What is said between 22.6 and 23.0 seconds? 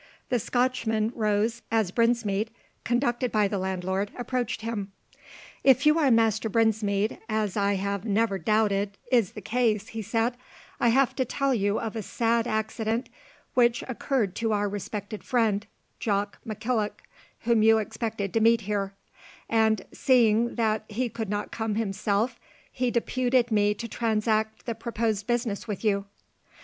he